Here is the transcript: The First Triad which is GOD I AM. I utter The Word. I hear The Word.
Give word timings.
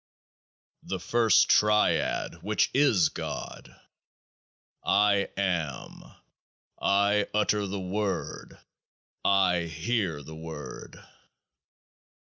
The 0.81 0.99
First 0.99 1.47
Triad 1.47 2.41
which 2.41 2.71
is 2.73 3.09
GOD 3.09 3.79
I 4.83 5.29
AM. 5.37 6.01
I 6.81 7.27
utter 7.35 7.67
The 7.67 7.79
Word. 7.79 8.57
I 9.23 9.59
hear 9.65 10.23
The 10.23 10.35
Word. 10.35 11.05